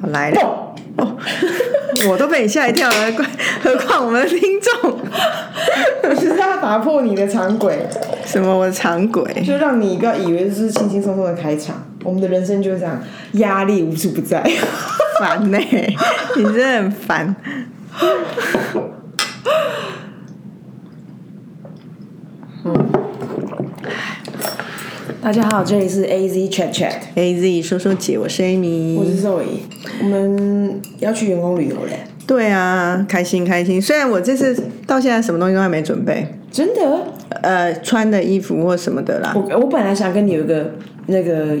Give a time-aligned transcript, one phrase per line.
[0.00, 1.16] 好来了，哦，
[2.08, 3.26] 我都被你吓一跳了， 怪
[3.62, 4.98] 何况我们的听众，
[6.02, 7.86] 我 是要打破你的常轨，
[8.24, 11.84] 什么我的常轨，就让你不要以为这是轻轻松松的开场。
[12.02, 12.98] 我们的人生就是这样，
[13.32, 14.42] 压力无处不在。
[15.20, 15.58] 烦呢、
[16.36, 17.36] 你真的很烦。
[25.22, 29.04] 大家好，这里是 A Z Chat Chat，A Z 说说姐，我是 Amy 我。
[29.04, 29.60] 是 Zoe，
[30.02, 33.80] 我们要去员工旅游嘞，对啊，开心开心。
[33.80, 36.80] 虽然我这次到现在什么东西都还没准备，真的。
[37.42, 39.34] 呃，穿的衣服或什么的啦。
[39.36, 40.72] 我我本来想跟你有一个
[41.06, 41.54] 那个，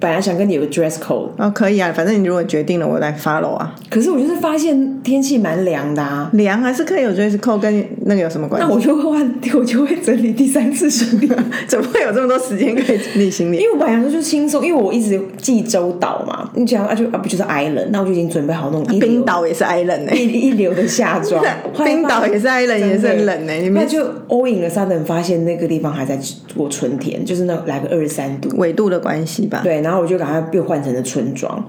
[0.00, 3.74] 本来想跟你有个 dress code，哦，可以啊，反正你如果决定了，我来 follow 啊。
[3.90, 8.68] 可是我就是发现天气蛮凉的啊，凉还是可以有 dress code，跟那个有什么关系？
[8.68, 11.28] 那我就会换， 我就会整理第三次行李。
[11.66, 13.56] 怎么会有这么多时间可以整理行李？
[13.56, 21.44] 因为我本来想说就轻松，因为我一直记周岛嘛，你讲啊就啊不就是 island，那我就已经准备好那种冰岛也是 island 呢、一一流的夏装，
[21.84, 26.16] 冰岛也是 island，也是很冷呢、你们那就 all in 了 sudden 发现那个地方还在
[26.56, 29.60] 过春天，就是那来个二十三度，纬度的关系吧？
[29.64, 31.66] 对，然后我就赶快被换成了春装。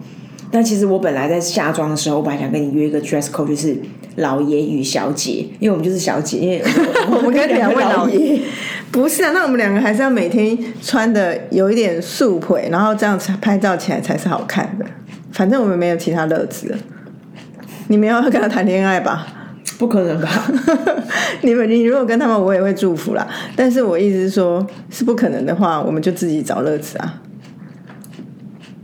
[0.52, 3.78] 但其实我本来在夏装的时候，我本来想跟你约一个 dress code，就是
[4.18, 6.62] 老爷与小姐，因为我们就是小姐，因为
[7.08, 8.42] 我们跟两位老爷。
[8.92, 14.86] 不是啊，那我们两个还是要每天穿的有一点素腿，然后这样才拍照起来才是好看的。
[15.32, 16.76] 反正我们没有其他乐子。
[17.88, 19.28] 你们要跟他谈恋爱吧？
[19.78, 20.52] 不可能吧？
[21.42, 23.26] 你们你如果跟他们，我也会祝福啦。
[23.56, 27.22] 但是我意思是说，是不可能的话，我们就自己找乐子啊。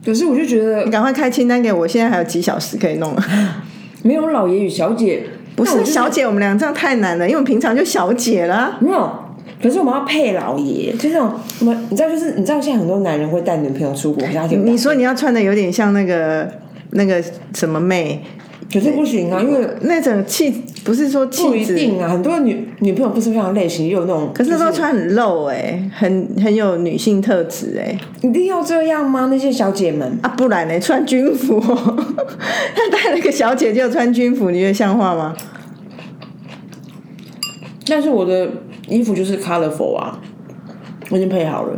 [0.06, 3.24] 可是我就觉得你赶快开清单给我，现在还有几小时可以弄了。
[4.04, 5.24] 没有老爷与小姐，
[5.56, 8.78] 不是小姐，我们俩这样太难了，因为我们平常就小姐啦。
[8.80, 9.10] 没有。
[9.64, 14.24] 可是我们要配老爷，就那种我们你知道，就是你知道现在很多男人会带女朋友出国，
[14.64, 16.48] 你说你要穿的有点像那个
[16.92, 17.24] 那个
[17.56, 18.22] 什么妹，
[18.74, 29.28] 可是不行啊，因为那种气不是说不气质，一定啊，很多女女朋友不是非常类型，也有那种，可是那时候穿很露哎、很很有女性特质哎、一定要这样吗？
[29.32, 30.80] 那些小姐们，啊，不然呢？
[30.80, 31.96] 穿军服、哦，
[32.76, 35.36] 他带了个小姐就穿军服，你觉得像话吗？
[37.88, 38.50] 但是我的
[38.90, 40.20] 衣服就是 colorful 啊，
[41.12, 41.78] 我已经配好了。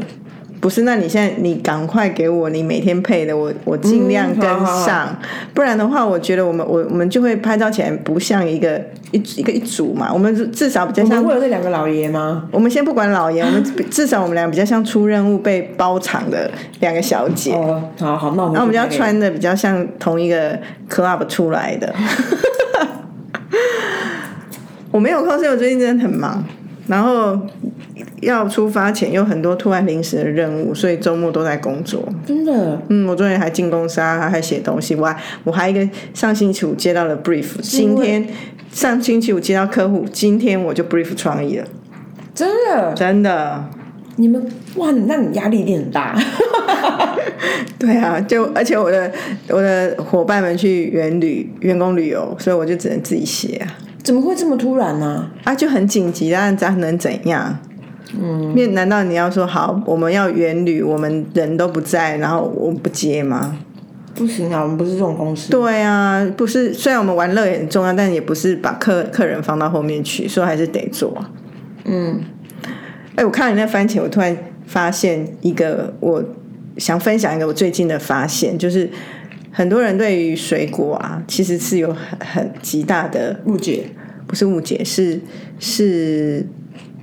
[0.67, 5.17] 不是，那你现在你赶快给我你每天配的，我我尽量跟嗯好好上，
[5.53, 8.78] 不然的话，我觉得我们我我们就会拍照起来不像一个
[9.11, 12.50] 一一个一组嘛，我们至少比较我们像会有这两个老爷吗？
[12.51, 16.51] 我们先不管老爷， 我们至少我们俩比较像出任务被包场的
[16.81, 21.95] 两个小姐，哦，好好，那我们然后我们就要穿的比较像同一个 club 出来的。
[24.91, 26.44] 我没有空，是因为我最近真的很忙，
[26.88, 27.40] 然后
[28.22, 32.08] 要出发前有很多突然临时的任务，所以周末都在工作。
[32.25, 38.28] 真的嗯，我昨天还进公司啊，还写东西，我还我还一个上星期五接到了 brief，今天
[38.72, 41.68] 上星期五接到客户，今天我就 brief 创意了，
[42.34, 43.66] 真的，真的。
[44.20, 44.44] 你们
[44.78, 46.18] 哇，那你压力一定很大。
[47.78, 49.12] 对啊，就而且我的
[49.50, 57.59] 我的伙伴们去员旅员工旅游，所以我就只能自己写啊，怎么会这么突然呢、啊就很紧急，那这样能怎样？
[58.18, 63.57] 嗯，面难道你要说好我们要远旅，我们人都不在，然后我们不接吗？
[64.16, 65.50] 不行啊，我们不是这种公司。
[65.51, 71.29] 对啊，不是，虽然我们玩乐也很重要，但也不是把客客人放到后面去，所以还是得做啊。
[71.84, 72.22] 嗯，
[73.16, 76.23] 哎，我看你那番茄，我突然发现一个，我
[76.78, 78.90] 想分享一个我最近的发现，就是
[79.57, 83.85] 很多人对于水果啊，其实是有很很极大的误解。
[84.28, 85.19] 不是误解，是
[85.57, 86.45] 是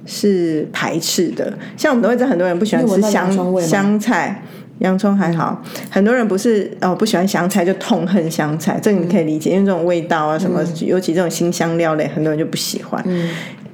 [0.07, 1.53] 是排斥的。
[1.77, 4.41] 像我们都会知道，很多人不喜欢吃香香菜。
[4.79, 5.61] 洋葱还好，
[5.91, 13.05] 很多人不是哦不喜欢香菜就痛恨香菜，这个你可以理解，因为这种味道啊什么，尤其这种新香料类，很多人就不喜欢。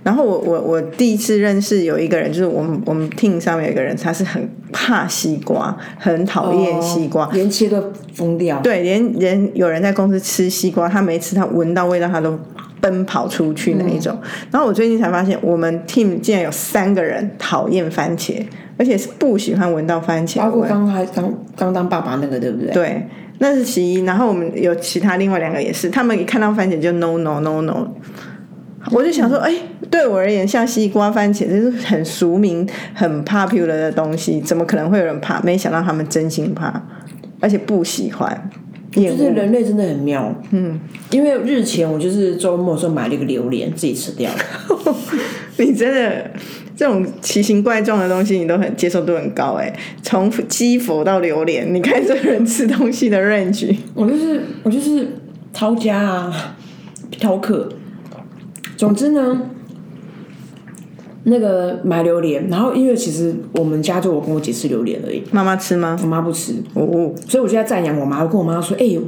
[0.03, 8.59] 然后我我我第一次认识有一个人，就是我们我们 team 上面有一个人，他是很怕西瓜，很讨厌西瓜，连切都疯掉。
[8.61, 12.38] 对，连人有人在公司吃西瓜，他没吃他闻到味道，他都
[12.81, 14.19] 奔跑出去那一种。
[14.50, 18.43] 然后我最近才发现，我们 team 竟然有三个人讨厌番茄，
[18.79, 20.44] 而且是不喜欢闻到番茄味。
[20.46, 22.73] 包括刚还刚刚当爸爸那个，对不对？
[22.73, 23.06] 对，
[23.38, 24.00] 那是其一。
[24.05, 27.87] 然后我们有其他另外两个也是，他们一看到番茄就 no no no no。
[28.93, 29.55] 我就想说，哎、
[29.91, 35.41] 对我而言，像西瓜、番茄，这是很俗名、很 popular 的东西，怎么可能会有人怕？
[35.43, 36.82] 没想到他们真心怕，
[37.41, 38.50] 而且不喜欢，
[38.91, 39.31] 就是。
[39.31, 40.35] 人类真的很妙。
[40.50, 40.81] 嗯，
[41.11, 44.38] 因为日前我就是周末的时候买了一个榴莲，自己吃掉了。
[45.59, 46.31] 你真的
[46.75, 49.71] 这种奇形怪状的东西，你都很接受度很高哎。
[50.03, 53.77] 从鸡佛到榴莲，你看这人吃东西的 range。
[53.94, 55.06] 我就是我就是
[55.53, 56.56] 掏家啊，
[57.11, 57.69] 挑客。
[58.81, 59.43] 总之呢，
[61.25, 65.99] 那个买榴莲，然后因为其实我们家就我跟我姐吃榴莲而已，妈妈吃吗？
[66.00, 68.23] 我妈不吃，哦，所以我就在赞扬我妈。
[68.23, 68.99] 我跟我妈说：“哎、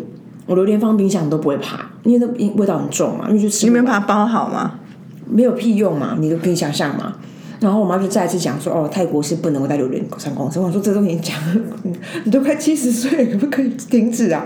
[0.45, 4.79] 我榴莲放冰箱都不会怕，因为那味道很重嘛，因为就吃不完你们把它包好吗？
[5.27, 7.15] 没有屁用嘛，你都可以想象嘛。
[7.61, 10.61] 然后我妈就再一次讲说，哦，泰国是不能够带榴莲上公司。
[10.61, 11.35] 我说这都已经讲
[12.25, 14.45] 你都快七十岁了，可不可以停止啊？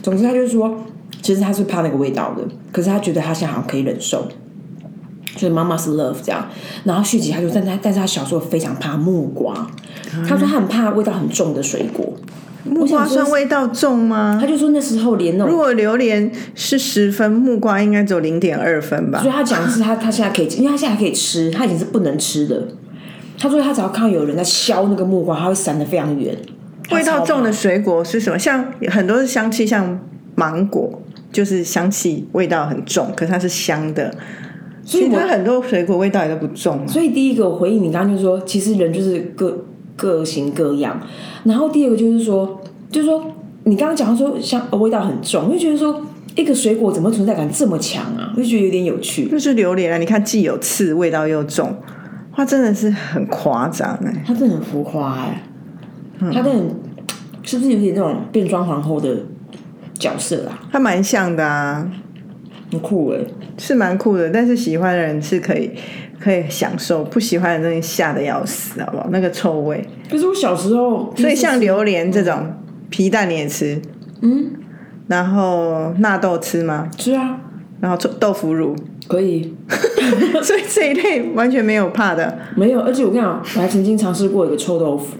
[0.00, 0.84] 总之，她就说，
[1.28, 2.42] 其实他是怕那个味道的，
[2.72, 4.26] 可是他觉得他现在好像可以忍受，
[5.34, 6.48] 就是妈妈是 love 这样。
[6.84, 9.70] 然后续集他就但他但是他小时候非常怕木瓜，
[10.26, 12.14] 他说他很怕味道很重的水果。
[12.64, 14.38] 木瓜算味道重吗？
[14.40, 19.28] 他就说那时候连那种如果榴莲是十分，木瓜应该只有零点二分吧所？
[19.28, 22.68] 以他讲的是他他现在可以，因为他现在还可以吃，他已经是不能吃的。
[23.38, 26.34] 他说他只要看到有人在削那个木瓜，他会闪的非常远。
[26.90, 28.38] 味道重的水果是什么？
[28.38, 30.00] 像很多是香气，像
[30.34, 34.14] 芒果，就是香气味道很重，可是它是香的。
[34.82, 36.86] 所以它很多水果味道也都不重啊。
[36.86, 39.64] 所以第一个我回应你刚刚就是说，其实人就是各
[39.96, 40.98] 各型各样。
[41.44, 42.58] 然后第二个就是说，
[42.90, 43.22] 就是说
[43.64, 46.00] 你刚刚讲到说香呃味道很重，我就觉得说
[46.36, 48.32] 一个水果怎么存在感这么强啊？
[48.34, 49.28] 我就觉得有点有趣。
[49.28, 51.70] 就是榴莲啊，你看既有刺，味道又重，
[52.32, 54.24] 它，真的是很夸张哎。
[54.26, 55.42] 它真的很浮夸哎、
[56.18, 56.76] 它真的很
[57.42, 59.14] 是不是有点那种变装皇后的
[59.98, 60.58] 角色啊？
[60.72, 61.90] 它蛮像的啊，
[62.70, 63.18] 很酷哎、
[63.56, 65.72] 是蛮酷的，但是喜欢的人是可以
[66.20, 69.08] 可以享受，不喜欢的真的吓得要死，好不好？
[69.10, 69.84] 那个臭味。
[70.10, 72.54] 可是我小时候，所以像榴莲这种
[72.90, 73.80] 皮蛋你也吃，
[74.22, 74.52] 嗯，
[75.06, 76.88] 然后纳豆吃吗？
[76.96, 77.40] 吃啊，
[77.80, 78.74] 然后臭豆腐乳，
[79.06, 79.54] 可以。
[80.42, 82.38] 所以这一类完全没有怕的。
[82.56, 85.16] 没有，而且我跟你讲，我还曾经尝试过一个臭豆腐，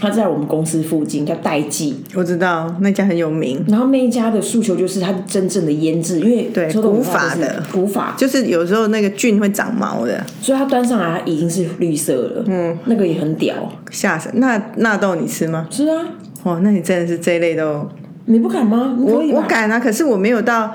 [0.00, 7.62] 它在我们公司附近叫代记，我知道那家很有名，然后那一家的诉求就是它真正的腌制，因为对古法的。
[7.70, 13.54] 古法，就是有时候那个菌会长毛的，所以它端上来它已经是绿色了，嗯，那个也很屌，
[13.90, 14.30] 吓死。
[14.34, 15.68] 那纳豆你吃吗？
[15.70, 16.02] 吃啊，
[16.44, 17.86] 哇，那你真的是这一类都
[18.24, 18.96] 你不敢吗？
[18.98, 20.72] 我我敢啊，可是我没有到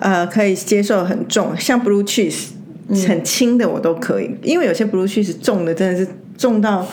[0.00, 2.50] 呃可以接受很重，像 blue cheese
[3.08, 6.06] 很轻的我都可以，因为有些 blue cheese 重的真的是
[6.38, 6.86] 重到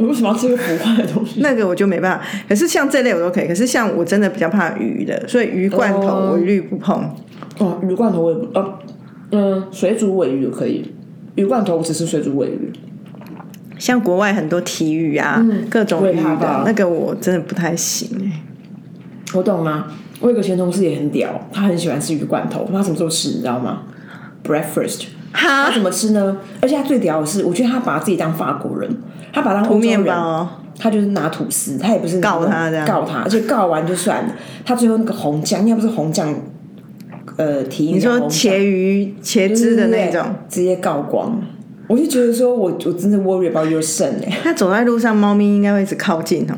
[0.02, 1.40] 你为什么要吃个腐坏的东西？
[1.40, 2.24] 那个我就没办法。
[2.48, 7.04] 可是像这类我都可以，可是像我真的比较怕鱼的，所以鱼罐头哦我一律不碰。
[7.58, 8.78] 哦，鱼罐头我也不，呃，
[9.32, 10.90] 嗯，水煮尾鱼可以，
[11.34, 12.72] 鱼罐头我只吃水煮尾鱼，
[13.78, 18.40] 像国外很多体育啊，各种鱼怕的那个我真的不太行哎、
[19.34, 19.88] 我懂吗？
[20.20, 23.82] 我有个前同事也很屌，他很喜欢吃鱼罐头，他什么时候吃你知道吗
[24.42, 25.04] ？Breakfast。
[25.32, 26.38] 他，怎么吃呢？
[26.60, 28.90] 而且他最屌的是，我觉得他把自己当法国人，
[29.32, 30.48] 他把他当欧洲涂面包。
[30.82, 32.86] 他就是拿吐司，他也不是告他这样。
[32.86, 34.34] 告他，而且告完就算了，
[34.64, 36.34] 他最后那个红酱，应该不是红酱，
[37.36, 41.38] 呃，提你说茄鱼茄汁的那种，直接告光，
[41.86, 46.54] 我就觉得说我我真的 worry about your son 哎、他走在路上，猫咪应该会一直靠近哦。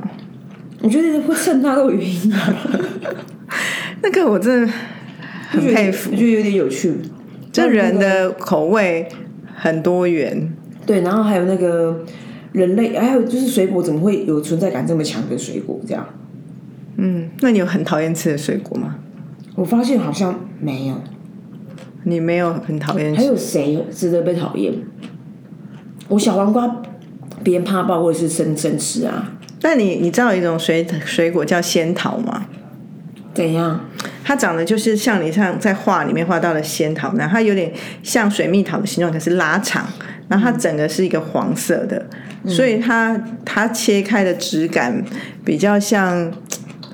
[0.80, 2.54] 我觉得会蹭他都有原因啊，
[4.02, 4.72] 那个我真的
[5.48, 6.10] 很佩服。
[6.12, 6.94] 我，觉得有点有趣。
[7.50, 9.08] 这人的口味
[9.56, 10.52] 很多元。
[10.86, 12.04] 对，然后还有那个
[12.52, 16.06] 人类，还有就是水果怎么会有存在感这么强的水果这样？
[16.96, 18.96] 嗯，那你有很讨厌吃的水果吗？
[19.54, 20.94] 我发现好像没有。
[22.04, 23.20] 你没有很讨厌吃？
[23.20, 24.74] 还有谁值得被讨厌？
[26.08, 26.82] 我小黄瓜，
[27.42, 29.32] 别人怕爆，或者是生生吃啊。
[29.62, 32.46] 那你你知道有一种水水果叫仙桃吗？
[33.32, 33.80] 怎样？
[34.24, 39.86] 它长得就是像你像在画里面画到的仙桃然后，它有点像水蜜桃的形状，可是拉长，
[40.28, 42.04] 然后它整个是一个黄色的，
[42.46, 45.04] 所以它它切开的质感
[45.44, 46.32] 比较像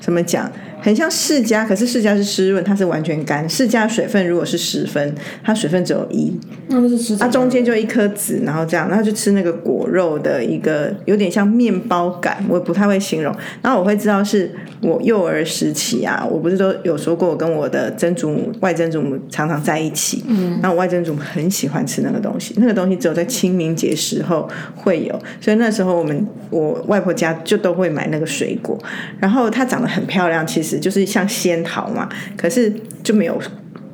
[0.00, 0.50] 怎么讲？
[0.88, 3.46] 很像释迦，可是释迦是湿润，它是完全干。
[3.46, 5.14] 释迦水分如果是十分，
[5.44, 6.32] 它水分只有一，
[6.68, 13.30] 那就是吃它它中间就一颗籽，然后这样，然后就吃那个果肉的一个有点像面包感，我也不太会形容。
[13.60, 28.78] 然后我会知道是我幼儿时期啊，我不是都有说过，我跟我的曾祖母、外曾祖母常常在一起，嗯，然后我外曾祖母很喜欢吃那个东西，那个东西只有在清明节时候会有，所以那时候我们我外婆家就都会买那个水果，
[29.20, 33.40] 然后它长得很漂亮，其实就是像仙桃嘛，可是就没有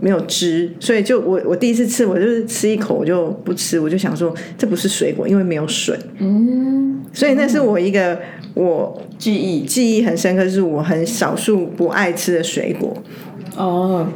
[0.01, 5.99] 没有汁，所以就我我第一次吃，我就是吃一口我就不吃，我就想说这不是水果，因为没有水。
[6.19, 8.19] 嗯，所以那是我一个
[8.55, 12.97] 我记忆记忆很深刻，是我很少数不爱吃的水果。
[13.57, 14.07] 哦。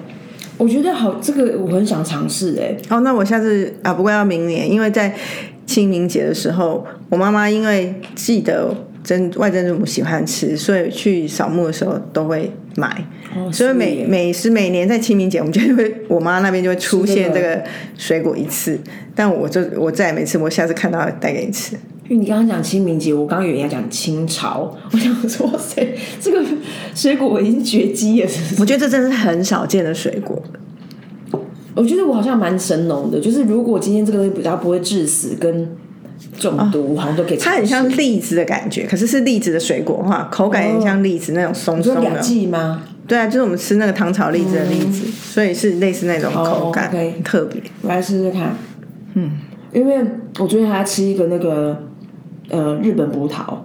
[0.57, 2.77] 我觉得好，这个我很想尝试哎。
[2.89, 5.15] 哦，那我下次啊，不过要明年，因为在
[5.67, 13.07] 清明节的时候，我妈妈因为记得曾外曾祖母喜欢吃，所以去扫墓的时候都会买。
[13.35, 17.63] 哦所以每每是每年在清明节，我们就会我妈那边就会出现这个
[17.97, 18.79] 水果一次，
[19.15, 21.77] 但我就我再也没吃，我下次看到带给你吃。
[22.09, 25.87] 因为你刚刚讲清明节，我刚刚以为你要讲清朝，我想说，哇塞，
[26.19, 26.43] 这个
[26.95, 28.29] 水果已经绝迹了。
[28.29, 30.43] 是是我觉得这真的是很少见的水果。
[31.75, 35.69] 我觉得我好像蛮神农的，就是如果今天这个东西比较不会致死跟
[36.39, 37.51] 中毒，好像都可以尝试。
[37.51, 42.19] 它很像栗子的感觉，可是是栗子的水果哈，口感也很像栗子那种松松的。
[42.21, 42.83] 季吗？
[43.07, 46.91] 对啊，就是我们吃那个糖炒栗子的栗子，所以是类似那种口感，
[47.23, 47.63] 特别。
[47.83, 48.55] 我来试试看。
[49.15, 49.31] 嗯，
[49.73, 49.99] 因为
[50.39, 51.85] 我昨天还在吃一个那个
[52.51, 53.57] 呃日本葡萄，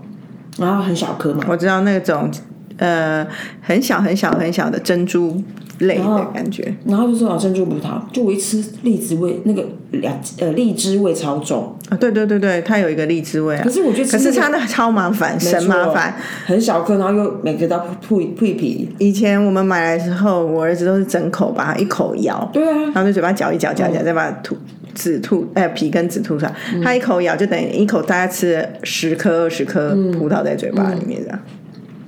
[0.58, 2.32] 然后很小颗嘛，我知道那种
[2.78, 3.26] 呃
[3.62, 5.42] 很小很小很小的珍珠
[5.80, 13.62] 类的感觉，然后就说哦珍珠葡萄，就我一吃荔枝味，那个两呃荔枝味超重，啊，对对对对，它有一个荔枝味啊。
[13.64, 16.16] 可是我觉得那个可是它那超麻烦，神麻烦。，
[16.46, 24.56] 很小颗，然后又每个都铺铺皮，以前我们买来的时候，我儿子都是整口把它一口咬，对啊，然后就嘴巴嚼一嚼嚼一嚼，再把它吐
[24.94, 26.54] 籽吐，呃皮跟籽吐出来。
[26.84, 31.40] 他一口咬就等于一口大概吃了十颗二十颗葡萄在嘴巴里面这样，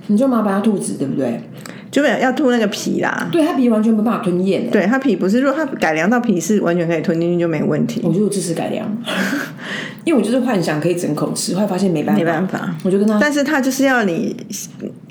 [0.08, 1.40] 你就麻烦它吐籽，对不对？
[1.90, 3.28] 就没有要吐那个皮啦。
[3.32, 8.00] 对，它皮完全没办法吞咽，对，它皮不是，如果它改良到皮是完全可以吞进去就没问题。
[8.04, 8.86] 我觉得我支持改良，
[10.04, 14.36] 因为我就是幻想可以整口吃，后来发现没办法，没办法，我就跟他但是他就是要你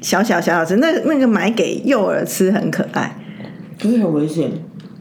[0.02, 3.16] 小小小小吃，那那个买给幼儿吃很可爱。
[3.82, 4.52] 可是很危险。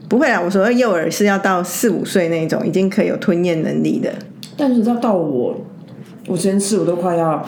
[0.07, 4.11] 不会啦，我所谓幼儿是要到四五岁那种，已经可以有吞咽能力的。
[4.57, 5.59] 但是到到我，
[6.27, 7.47] 我之前吃我都快要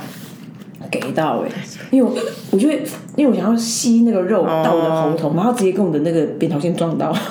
[0.90, 1.50] 给到哎、
[1.92, 2.16] 因为我
[2.52, 2.84] 我就会，
[3.16, 7.16] 因为我想要吸那个肉到我的喉头，然后直接跟我的那个扁桃腺撞到。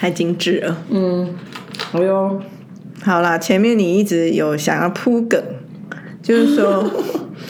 [0.00, 0.76] 太精致了。
[0.90, 1.34] 嗯
[1.92, 2.40] 哎呦，
[3.02, 5.42] 好啦，前面你一直有想要铺梗，
[6.22, 6.88] 就是说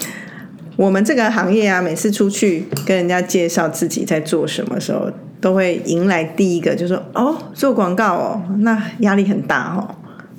[0.76, 9.94] 我们这个行业啊，每次出去跟人家介绍自己在做什么时候，都会迎来第一个，就说哦，做广告哦，那压力很大哦。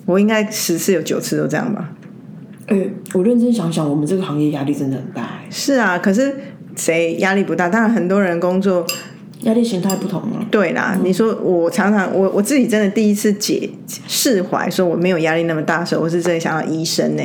[0.06, 1.91] 我应该十次有九次都这样吧？
[2.69, 6.35] 哎、我认真想想，我们这个行业压力真的很大、哎是啊，可是
[6.75, 7.67] 谁压力不大？
[7.67, 8.85] 当然很多人工作
[9.41, 10.45] 压力形态不同啊。
[10.51, 13.69] 对啦，你说我常常我我自己真的第一次解
[14.07, 17.23] 释怀，说我没有压力那么大的时候，我是真的想到医生呢、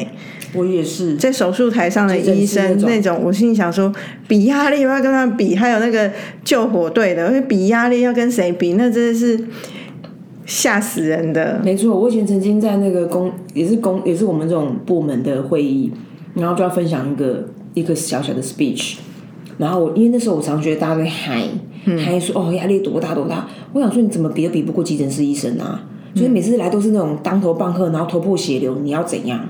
[0.54, 3.92] 我也是，在手术台上的医生那种我心里想说，
[4.26, 6.10] 比压力我要跟他们比，还有那个
[6.42, 9.38] 救火队的，而且比压力要跟谁比，那真的是
[10.46, 11.60] 吓死人的。
[11.64, 15.90] 没错，我以前曾经在那个公，也是公，也是我们这种部门的会议，
[16.34, 18.96] 然后就要分享一个一个小小的 speech，
[19.58, 21.42] 然后我因为那时候我常觉得大家在嗨
[21.98, 25.84] 嗨说哦压力多大多大，我想说你怎么比都比不过急诊室医生啊，
[26.14, 29.40] 就是每次来都是那种当头棒喝，然后头破血流，你要怎样？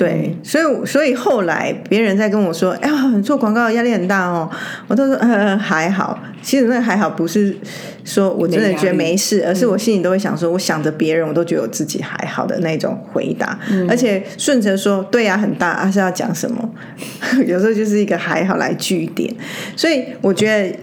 [0.00, 4.50] 对，所以所以后来别人在跟我说，哎呀，你做广告压力很大哦，
[4.88, 6.18] 我都说呃还好。
[6.42, 7.54] 其实那还好不是
[8.02, 13.58] 说我真的觉得没事，而是我心里都会想说，我想着别人，我都觉得我自己还好的那种回答，
[13.90, 16.66] 而且顺着说对呀、很大，啊是要讲什么，
[17.46, 19.30] 有时候就是一个还好来据点。
[19.76, 20.74] 所以我觉得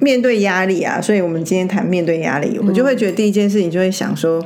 [0.00, 4.44] 面对压力啊，所以我们今天谈面对压力，我就会觉得第一件事情就会想说。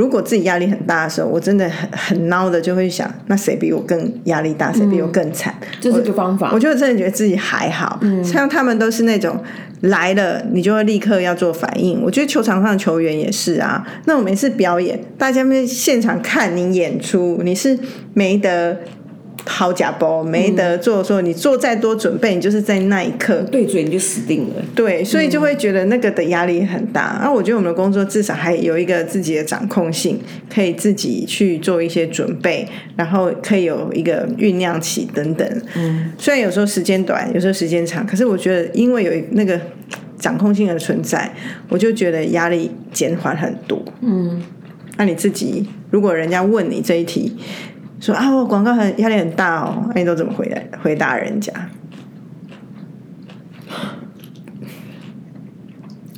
[0.00, 5.54] 如果自己压力很大的时候，我真的很很孬的，就会想，那谁比我更压力大，谁比我更惨？
[5.78, 6.58] 这是个方法我。
[6.58, 9.36] 就真的觉得自己还好，像他们都是那种
[9.82, 12.02] 来了你就会立刻要做反应。
[12.02, 13.86] 我觉得球场上的球员也是啊。
[14.06, 17.78] 那我每次表演，大家们现场看你演出，你是
[18.14, 18.80] 没得
[19.52, 24.62] 好假包，没得做说你做再多准备，你就是在那一刻对嘴你就死定了。
[24.76, 27.18] 对，所以就会觉得那个的压力很大。
[27.20, 32.64] 然后我觉得我们的工作至少还有一个自己的掌控性，可以自己去做一些准备，
[32.96, 35.62] 然后可以有一个酝酿期等等。
[35.74, 39.60] 嗯，虽然有时候时间短，有时候时间长，可是我觉得因为有那个
[40.16, 41.28] 掌控性的存在，
[41.68, 43.82] 我就觉得压力减缓很多。
[44.00, 44.40] 嗯，
[44.96, 47.36] 那你自己如果人家问你这一题，
[48.00, 51.52] 说啊，我广告很压力很大哦，那你都怎么回答回答人家？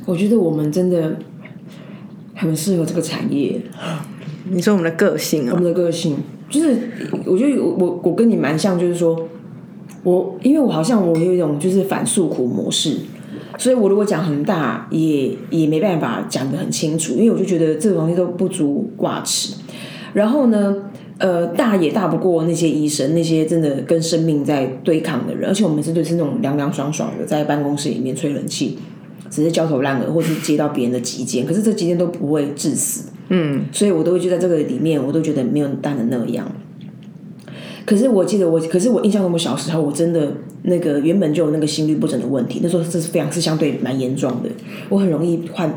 [0.07, 1.17] 我觉得我们真的
[2.35, 3.61] 很适合这个产业。
[4.45, 6.91] 你说我们的个性哦，我们的个性就是，
[7.25, 9.29] 我觉得我我我跟你蛮像，就是说，
[10.03, 12.99] 我因为我好像我有一种就是反诉苦模式，
[13.59, 19.55] 所以我如果讲很大，也也没办法讲得很清楚，因为我就觉得这个东西都不足挂齿。
[20.13, 20.77] 然后呢，
[21.23, 28.77] 呃，大也大不过那些医生，那些真的跟生命在对抗的人，而且我们是对是那种凉凉爽爽的，在办公室里面吹冷气。
[29.31, 33.09] 只是焦头烂额，或是接到别人的急件，可是这急件都不会致死。
[33.31, 36.47] 嗯，所以我都会就在这个里面，我都觉得没有大的那样。
[37.87, 44.51] 可是我记得我，可是我印象中我小时候，我真的那个原本就有那个心律不整的问题，那时候这是非常是相对蛮严重的，
[44.91, 45.73] 我很容易患。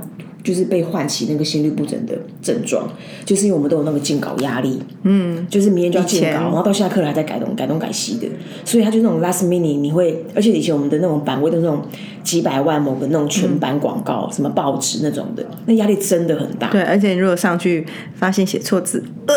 [0.46, 2.88] 就是被唤起那个心律不整的症状，
[3.26, 8.28] 就是因为我们都有那个进稿压力，嗯，就是明天就要进稿，然后到下课了还在改东改东改西的，
[8.64, 11.82] 所以他就那种 last minute，你会，而且以前我们的那种版位都是那种
[12.24, 16.70] 几百万某个那种全版广告，什么报纸那种的，那压力真的很大。
[16.70, 17.84] 对，而且如果上去
[18.14, 19.34] 发现写错字，呃，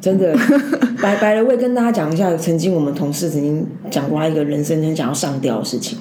[0.00, 0.36] 真的，
[1.00, 5.96] 白白的，我也跟大家讲一下，曾经我们同事曾经讲过他一个人生很想要上吊的事情，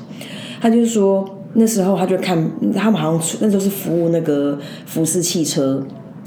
[0.59, 1.23] 他就是说。
[1.55, 5.85] 那时候他就看，他们好像那时候是服务那个福斯汽车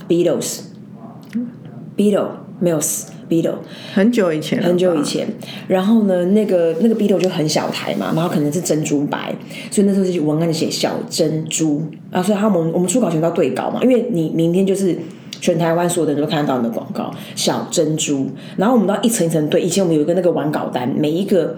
[0.09, 2.29] ，Beatles，Beatles
[2.61, 3.57] 没有死，Beatles
[3.93, 5.27] 很久以前，很久以前。
[5.67, 9.35] 然后呢，那个那个 Beatles 就很小台嘛，然后可能是珍珠白，
[9.71, 12.23] 所以那时候就文案写小珍珠啊。
[12.23, 14.97] 所以他们我们初稿全都要对稿嘛，因为你明天就是
[15.41, 18.29] 全台湾所有的人都看得到你的广告，小珍珠。
[18.57, 19.61] 然后我们都要一层一层对。
[19.61, 21.57] 以前我们有一个那个完稿单，每一个。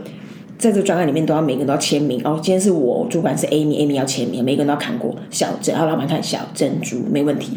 [0.58, 2.20] 在这个专案里面，都要每个人都要签名。
[2.24, 7.56] 哦，今天是我主管是 Amy，Amy 要签名，每个人都要看过小珍，然后老板看小珍珠没问题，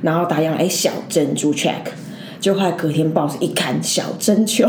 [0.00, 1.82] 然后打样哎小珍珠 check，
[2.40, 4.66] 就后来隔天报纸一看小珍球，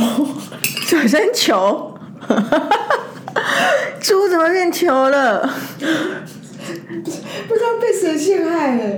[0.85, 1.97] 小珍球，
[4.01, 5.49] 猪怎么变球了？
[5.79, 8.97] 不知道被谁陷害了？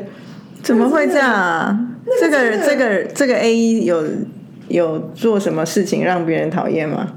[0.64, 1.80] 怎么会这样啊？
[2.20, 4.04] 这个这个这个 A 有
[4.68, 7.14] 有做什么事情让别人讨厌吗？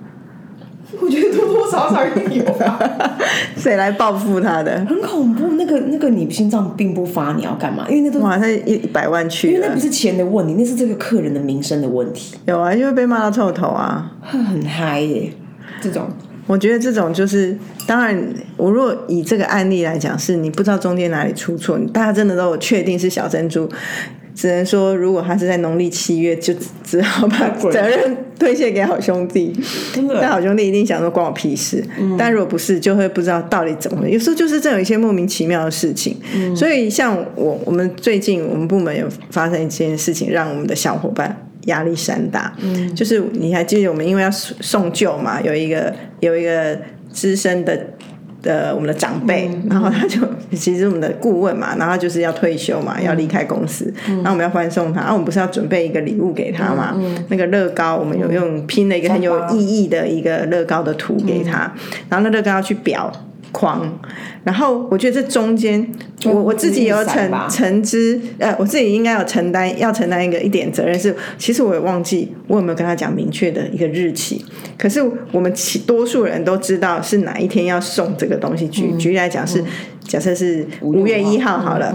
[1.00, 2.78] 我觉得多多少少有吧。
[3.56, 4.84] 谁来报复他的？
[4.86, 5.48] 很恐怖。
[5.54, 7.86] 那个那个，你心脏并不发，你要干嘛？
[7.88, 12.36] 因为那都哇，他一一百万去，因为那不是钱的问题，那是这个客人的名声的问题。
[12.46, 15.32] 有啊，因为被骂到臭头啊，很嗨耶。
[15.80, 16.08] 这种，
[16.46, 18.16] 我觉得这种就是，当然，
[18.56, 23.68] 我如果以这个案例来讲，是你不知道中间哪里出错，大家真的都确定是小珍珠。
[24.36, 29.50] 只能说，如果他是在农历七月，就只好把责任推卸给好兄弟。
[30.20, 31.82] 但好兄弟一定想说关我屁事。
[32.18, 34.06] 但如果不是，就会不知道到底怎么。
[34.06, 36.14] 有时候就是这有一些莫名其妙的事情。
[36.54, 42.54] 所以像我，我们最近我们部门有发生一件事情，让我们的小伙伴压力山大。
[42.94, 46.78] 就是你还记得我们因为要送旧嘛，有一个有一个
[47.10, 47.86] 资深的。
[48.46, 50.20] 的我们的长辈，然后他就
[50.52, 56.96] 其实我们的顾问嘛，然后就是要退休嘛，要离开公司，然后我们要欢送他，然后我们不是要准备一个礼物给他嘛？
[57.28, 61.70] 那个乐高，我们有用拼了一个很有意义的一个乐高的图给他，
[62.08, 63.10] 然后那乐高要去裱。
[63.56, 63.90] 框，
[64.44, 65.90] 然后我觉得这中间，
[66.26, 74.44] 我我自己有承承知，呃，我自己应该有承担，要承担一个一点责任是，其实我也忘记我有没有跟他讲明确的一个日期，
[74.76, 79.64] 可是我们其多数人都知道是哪一天要送这个东西举，举例来讲是，
[80.02, 81.94] 假设是五月一号好了。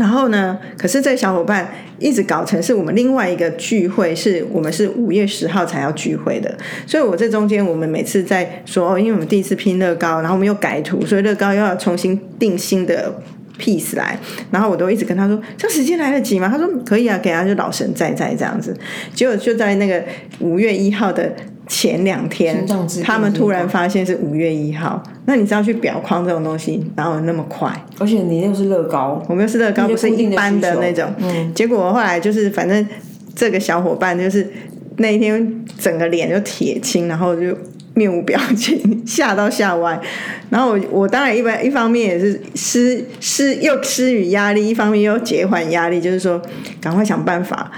[0.00, 0.58] 然后呢？
[0.78, 6.56] 可是这小伙伴一直搞成是我们另外一个聚会，是我们是五月十号才要聚会的。
[6.86, 13.14] 所以我这中间，我们每次在说，因为我们第一次拼乐高，然后我们又改图，所以乐高又要重新定新的
[13.58, 14.18] piece 来。
[14.50, 18.74] 然后我都一直跟他说：“这时间来得及吗？”他说：“可以啊，给他就老神在在这样子。”
[19.12, 20.02] 结果就在那个
[20.38, 21.30] 五月一号的。
[21.70, 22.66] 前两天，
[23.04, 25.00] 他们突然发现是五月一号。
[25.26, 27.72] 那你知道去表框这种东西哪有那么快？
[27.98, 31.08] 而且你又是乐高，我们又是乐高，不是一般的那种。
[31.18, 31.54] 嗯。
[31.54, 32.84] 结果后来就是，反正
[33.36, 34.46] 这个小伙伴就是
[34.96, 37.56] 那一天整个脸就铁青，然后就。
[37.94, 40.00] 面无表情，吓到吓歪。
[40.48, 46.40] 然后我我当然一般一方面也是施施又施予压力，一方面又减缓压力，就是说
[46.80, 47.70] 赶快想办法。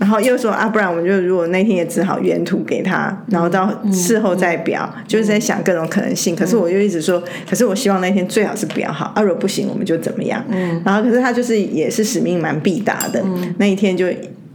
[0.00, 6.34] 然后又说啊，不然我们就如果那天也只好原图给他，然后到事后再表，就是在想各种可能性。
[6.34, 10.44] 可是我就一直说，可是我希望那天最好是表好，啊，如果不行我们就怎么样。
[10.50, 10.82] 嗯。
[10.84, 13.22] 然后可是他就是也是使命蛮必达的，
[13.58, 14.06] 那一天就。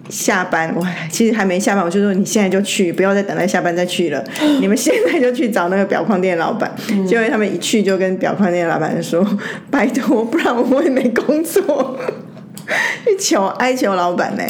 [0.09, 4.23] 下班，我其实还没下班，我就说你现在就去，不要再等待下班再去了。
[4.59, 6.69] 你们现在就去找那个表框店老板，
[7.07, 9.25] 结果他们一去就跟表框店老板说
[9.69, 11.97] ：“拜托，不然我也没工作。
[13.05, 14.43] ”去求哀求老板呢。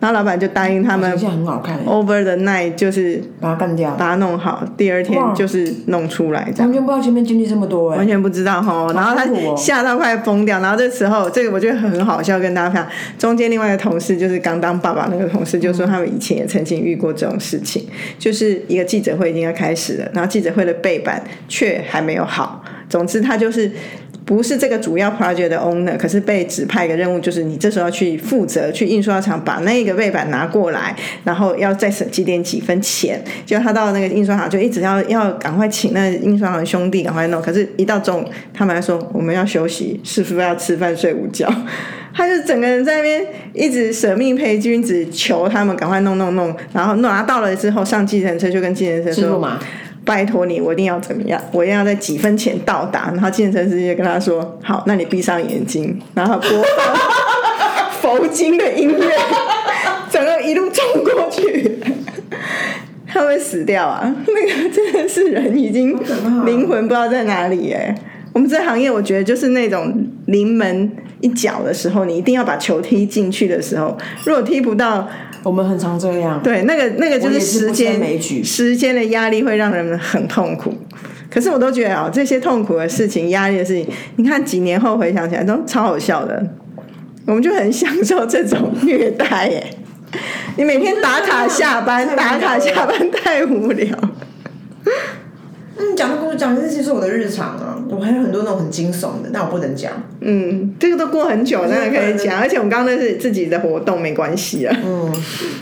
[0.00, 1.14] 然后老板就答应他们
[1.86, 6.50] ，over the night 就是把它干掉，把它弄好，第二天就是弄出来。
[6.58, 8.90] 完全不知道前面经历这么多，完全不知道哈。
[8.94, 10.58] 然后他吓到快疯掉。
[10.60, 12.90] 然后这时候，这个我觉得很好笑，跟大家分享。
[13.18, 17.86] 中间另外一个同事就是刚当爸爸那个同事，就说他们以前也曾经遇过这种事情，
[18.18, 22.64] 就是一个记者会已经要开始了，然后记者会的背板却还没有好。
[22.88, 23.70] 总之他就是。
[24.30, 33.20] 不是这个主要 project 的 owner，可是被指派一个任务，就是你这时候要去负责去印刷厂把那个背板拿过来，然后要再省几点几分钱。
[33.44, 41.52] 就他到那个印刷厂就一直要要赶快请那印刷厂兄弟赶快弄，可是一到中午他们还说我们要休息，师傅要吃饭睡午觉。
[42.14, 49.58] 他就整个人在那边一直舍命陪君子，求他们赶快弄弄弄，然后拿到了之后上计程车就跟计程车说。
[50.04, 51.40] 拜托你，我一定要怎么样？
[51.52, 53.10] 我一定要在几分前到达。
[53.12, 56.48] 然后健身师就跟他说：“好，那你闭上眼睛，然后播
[58.00, 59.10] 放佛经的音乐，
[60.10, 61.78] 整个一路冲过去，
[63.06, 64.14] 他会死掉啊！
[64.26, 65.96] 那个真的是人已经
[66.46, 67.94] 灵魂不知道在哪里哎。
[68.32, 69.92] 我们这行业，我觉得就是那种
[70.26, 75.08] 临门一脚的时候，你一定要把球踢进去的时候，如果踢不到。
[75.42, 80.74] 我们很常这样，对，那个那个就是时间，时间的压力会让人们很痛苦。
[81.30, 86.44] 可是我都觉得啊，这些痛苦的事情、压力的事情，你看几年后回想起来都超好笑的。
[87.26, 89.64] 我们就很享受这种虐待耶！
[90.56, 93.86] 你每天打卡下班， 打卡下班太无聊。
[96.40, 99.92] 嗯，讲这些是我的日常啊，我还有很多那种很惊悚的，但我不能讲。
[100.20, 102.38] 嗯，这个都过很久，当然可以讲。
[102.40, 104.74] 而且我们刚刚那是自己的活动，没关系啊。
[104.82, 105.12] 嗯，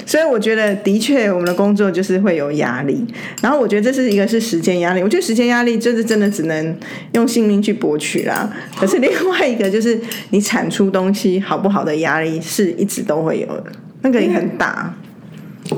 [0.06, 3.04] 所以我觉得的确，我们的工作就是会有压力。
[3.42, 6.76] 然后我觉得这是一个是时间压力，我觉得时间压力就是真的只能
[7.12, 8.48] 用性命去博取啦。
[8.78, 13.64] 可是另外一个就是你产出东西好不好的压力是一直都会有的，
[14.02, 14.94] 那个也很大。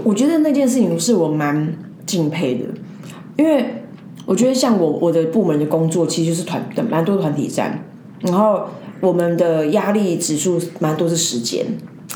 [0.05, 1.73] 我觉得那件事情是我蛮
[2.05, 2.65] 敬佩的，
[3.37, 3.65] 因为。
[4.31, 7.85] 我觉得像我我的部门的工作，其实就是团蛮多团体战，
[8.21, 8.63] 然后
[9.01, 11.67] 我们的压力指数蛮多是时间，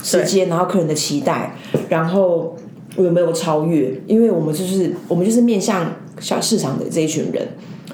[0.00, 1.56] 时间，然后客人的期待，
[1.88, 2.54] 然后
[2.96, 4.00] 有没有超越？
[4.06, 7.48] 因为我们就是我们就是面向小市场的这一群人，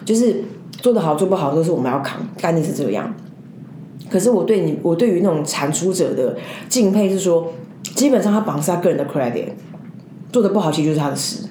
[0.04, 3.14] 就是做得好做不好都是我们要扛，概念是这样。
[4.10, 6.36] 可是我对你，我对于那种产出者的
[6.68, 7.54] 敬佩是说，
[7.94, 9.46] 基本上他绑是他个人的 credit，
[10.30, 11.46] 做的不好其实就是他的事。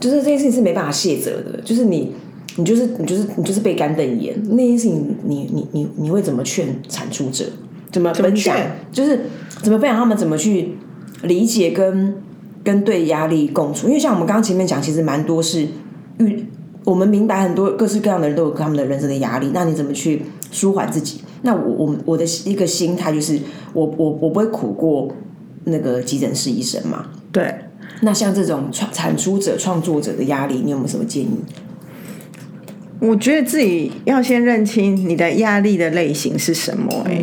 [0.00, 2.12] 就是这件事情是没办法卸责的，就是你，
[2.56, 7.44] 你就是你就是你就是被干瞪眼，那件事情你你你你会怎么劝产出者？
[7.90, 8.56] 怎么分享？
[8.92, 9.18] 就是
[9.62, 10.74] 怎么分享他们怎么去
[11.22, 12.14] 理解跟
[12.62, 13.88] 跟对压力共处？
[13.88, 15.66] 因为像我们刚刚前面讲，其实蛮多是
[16.18, 16.44] 遇
[16.84, 21.20] 我们明白很多各式各样的人都有他们的人生的压力，那你怎么去舒缓自己？
[21.42, 23.38] 那我我我的一个心态就是，
[23.72, 25.08] 我我我不会苦过
[25.64, 27.06] 那个急诊室医生嘛？
[27.32, 27.54] 对。
[28.00, 31.28] 那像这种创产出者、创作者的压力，你有没有什么建议？
[33.00, 36.92] 我觉得自己要先认清你的压力的类型是什么。
[37.06, 37.22] 哎，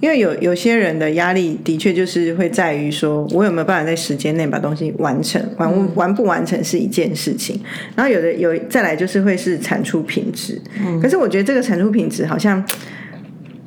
[0.00, 7.60] 因为有有些人的压力的确就是会在于说，我有没有办法在时间内把东西完成，完完不完成是一件事情。
[7.94, 10.60] 然后有的有再来就是会是产出品质。
[10.84, 12.64] 嗯，可是我觉得这个产出品质好像。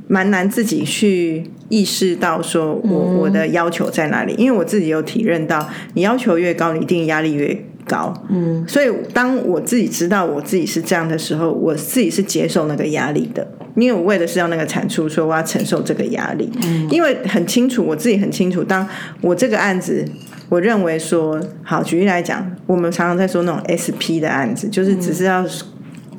[0.08, 8.14] 蛮难自己去意识到说我我的要求在哪里，因为我自己有体认到，你要求越高，你一定压力越高。
[8.30, 16.52] 嗯，所以当我自己知道我自己是这样的时候，我自己是接受那个压力的，因为我为的是要那个产出，所以我要承受这个压力。
[16.64, 18.88] 嗯，因为很清楚，我自己很清楚，当
[19.22, 20.06] 我这个案子，
[20.50, 25.44] 我认为说，好，举例来讲，我们常常在说那种 SP 的案子，就是只是要。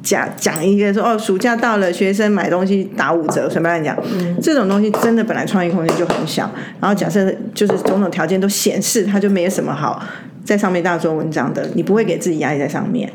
[0.06, 3.96] 讲讲一个说哦，暑假到了，学生买东西打五折，随便讲，
[4.40, 6.48] 这种东西真的本来创意空间就很小。
[6.80, 10.00] 然后假设就是种种条件都显示，它就没有什么好
[10.44, 13.10] 在上面大做文章的，你不会给自己压力在上面。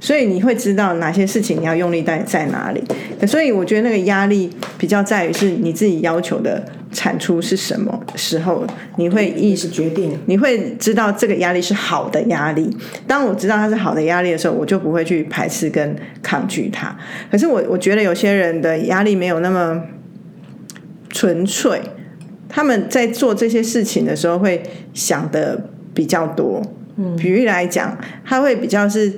[0.00, 2.82] 所以你会知道哪些事情你要用力在在哪里，
[3.26, 8.64] 所以我觉得那个压力比较在于是你自己要求的产出是什么时候，
[8.96, 12.70] 你会意识决定，你会知道这个压力是好的压力。
[13.08, 16.96] 当我知道它是好的压力的时候，我就不会去排斥跟抗拒它。
[17.28, 19.82] 可是我我觉得有些人的压力没有那么
[21.10, 21.82] 纯粹，
[22.48, 24.62] 他们在做这些事情的时候会
[24.94, 25.60] 想的
[25.92, 26.62] 比较多。
[26.96, 29.12] 嗯，比喻来讲，他会比较是。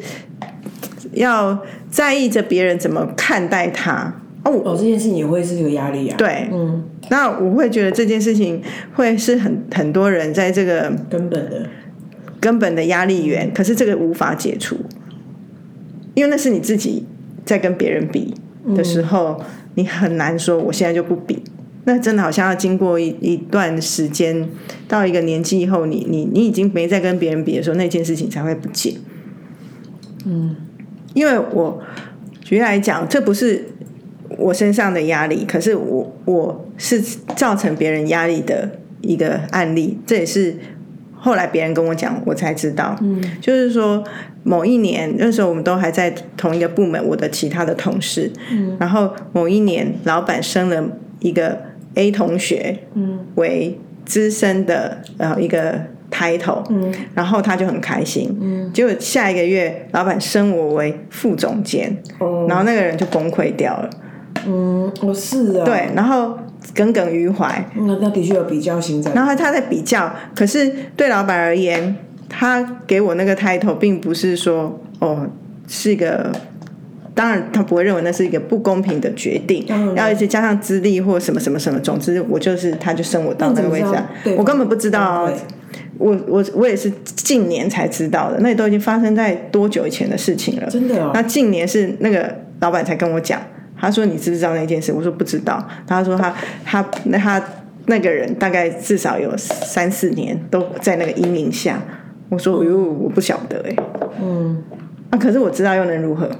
[1.13, 1.59] 要
[1.91, 6.17] 在意着别人怎么看待他哦，哦，这件事情也会是一个压力啊。
[6.17, 8.63] 对，嗯，那我会觉得这件事情
[8.95, 11.67] 会是很很多人在这个根本的
[12.41, 14.77] 根本的压力源，可是这个无法解除，
[16.15, 17.05] 因为那是你自己
[17.45, 18.33] 在跟别人比
[18.75, 19.43] 的时候，
[19.75, 21.43] 你很难说我现在就不比。
[21.85, 24.49] 那真的好像要经过一一段时间，
[24.87, 28.95] 到一个年纪以后，你你你已经没再跟别人比的时候，那件事情才会不见。
[30.25, 30.57] 嗯。
[31.15, 31.81] 因为我
[32.43, 33.65] 举例来讲，这不是
[34.39, 37.01] 我身上的压力，可是我我是
[37.37, 38.71] 造成别人压力的
[39.01, 39.99] 一个案例。
[40.07, 40.57] 这也是
[41.15, 42.97] 后来别人跟我讲，我才知道。
[43.01, 44.03] 嗯，就是说，
[44.43, 50.83] 某一年，那时候我们都还在同一个部门，我的其他的同事，嗯，然后某一年，老板升了
[51.21, 51.59] 一个
[51.95, 63.91] A 同学，嗯，为资深的呃一个 title，嗯，然后他就很开心，嗯，结果下一个月，老板升我为副总监，哦，然后那个人就崩溃掉了，
[64.47, 66.39] 嗯，我是啊，对，然后
[66.75, 71.97] 耿耿于怀，那那的确有比较心在，然后他在比较，可是对老板而言。
[72.33, 75.27] 他给我那个 title，并不是说哦
[75.67, 76.31] 是一个，
[77.13, 85.29] 当然他不会认为那是一个不公平的决定，要一直加上资历或什么什么什么，总之我就是他就升我到那个位置，我根本不知道，
[86.01, 91.11] 我我我也是近年才知道的，那都已经发生在多久以前的事情了，真的哦。
[91.13, 93.39] 那近年是那个老板才跟我讲，
[93.79, 94.93] 他说你知不知道那件事？
[94.93, 96.35] 我说不知道，他说他
[96.65, 97.43] 他那他
[97.87, 101.79] 那个人大概至少有三四年都在那个阴影下。
[102.31, 103.77] 我说哟，我不晓得哎，
[104.23, 104.63] 嗯，
[105.11, 106.31] 啊，可是我知道又能如何？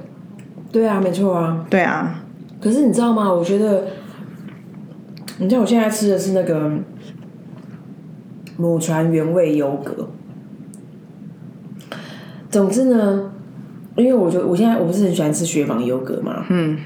[0.71, 2.23] 对啊，没错啊，对啊。
[2.61, 3.31] 可是你知道吗？
[3.31, 3.83] 我觉得，
[5.37, 6.71] 你知道我现在吃的是那个
[8.61, 10.07] 母传原味优格。
[12.51, 13.31] 总之呢，
[13.95, 16.77] 因为我就我现在我不是很喜欢吃雪纺优格嘛，嗯，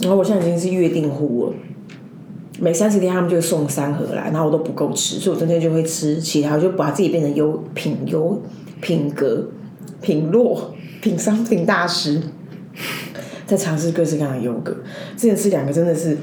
[0.00, 1.52] 然后我现在已经是月订户了。
[2.60, 8.40] 每三十天他们就送三盒来，然后我都不够吃，所以我今天就会吃其他，我就把自己变成优品优
[8.80, 9.48] 品格
[10.00, 12.20] 品落品商品大师，
[13.46, 14.76] 在尝试各式各样的优格。
[15.16, 16.16] 之前吃两个真的是，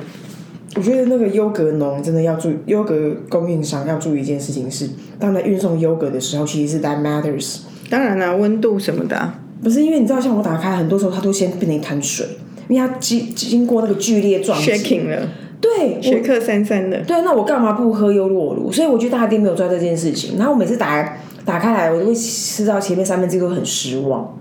[0.76, 7.58] 我觉得那个优格农真的要注意，优格供应商要注意一件事情是，当在运送优格的时候，其实是 that matters。
[7.90, 12.26] 当然了，温度什么的，不是因为你知道，像我打开，很多时候它都先变成一滩水，
[12.68, 15.28] 因为它经经过那个剧烈撞击了。
[15.60, 17.02] 对，学克三三的。
[17.04, 18.72] 对，那我干嘛不喝优酪乳？
[18.72, 20.38] 所以我觉得大家一定没有做这件事情。
[20.38, 24.40] 然后我每次打打开来，我都会吃到前面三分之一都很失望。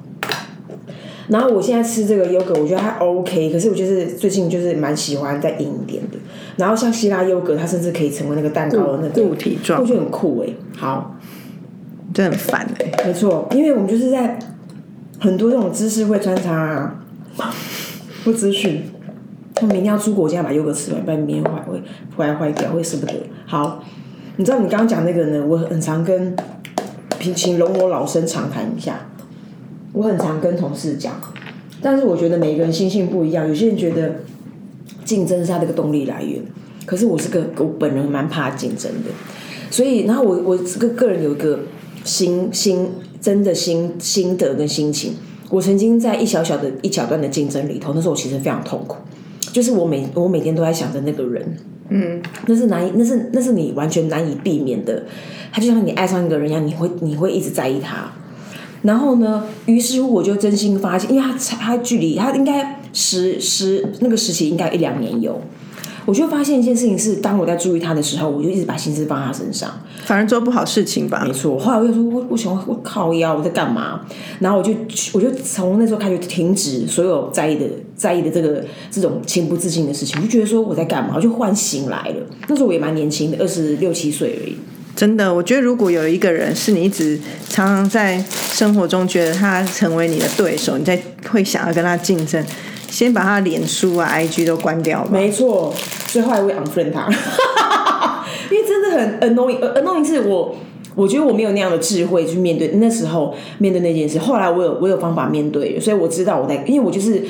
[1.28, 6.16] 然后我现在吃这个优格，我觉得还 OK，可是我就是最近就是蛮喜欢再硬一点的。
[6.56, 10.48] 然后像希腊优格，它甚至可以成为那个蛋糕的那个固体状，我觉得很酷哎。
[10.76, 11.16] 好，
[12.14, 13.04] 真的很烦哎。
[13.04, 14.38] 没错，因为我们就是在
[15.20, 16.94] 很多这种知识会穿插啊，
[18.24, 18.82] 不资讯。
[19.54, 21.82] 他明天要出国，家把优格吃完，不然明天坏会
[22.16, 23.14] 坏坏掉，会舍不得。
[23.44, 23.82] 好，
[24.36, 25.44] 你知道你刚刚讲那个呢？
[25.44, 26.36] 我很常跟
[27.18, 29.07] 平行容我老生常谈一下。
[29.92, 31.20] 我很常跟同事讲，
[31.80, 33.48] 但是我觉得每个人心性不一样。
[33.48, 34.16] 有些人觉得
[35.04, 36.42] 竞争是他这个动力来源，
[36.86, 39.10] 可是我是个我本人蛮怕竞争的。
[39.70, 41.60] 所以，然后我我这个个人有一个
[42.04, 42.88] 心心
[43.20, 45.12] 真的心心得跟心情。
[45.50, 48.96] 我曾经在一小小的一小段的竞争里头，那时候我其实非常痛苦。
[49.52, 51.56] 就是我每我每天都在想着那个人，
[51.88, 55.02] 嗯，那是难以，那是那是你完全难以避免的。
[55.50, 58.12] 他就像你爱上一个人一样，你会你会一直在意他。
[58.82, 65.40] 然后呢，于是乎我就真心发现，因为他他距离他应该十十那个时期应该一两年有。
[66.06, 69.70] 我就发现一件事情是，当我在注意他的时候，我就一直把心思放他身上，
[70.06, 71.22] 反而做不好事情吧。
[71.26, 74.00] 没错，后来我就说，我我想我靠腰，我在干嘛？
[74.38, 74.72] 然后我就
[75.12, 81.12] 我就从那时候开始停止所有在意的在意的这个这种情不自禁的事情，我就觉得说我在干嘛？
[81.14, 82.26] 我就唤醒来了。
[82.48, 84.56] 那时候我也蛮年轻的，二十六七岁而已。
[84.98, 87.16] 真的，我觉得如果有一个人是你一直
[87.48, 90.98] 常常在生活中觉得他成为你的对手，你在
[91.30, 92.44] 会想要跟他竞争。
[92.90, 95.10] 先把他脸书啊、IG 都关掉吧。
[95.12, 95.72] 没错，
[96.08, 97.06] 最后来会 unfriend 他，
[98.50, 99.60] 因为真的很 annoying。
[99.60, 100.56] annoying 是我，
[100.96, 104.18] 我觉得我没有那样的智慧去面对那时候面对那件事。
[104.18, 107.22] 后来我有我有方法面对，所以我知道我在，因为我就是。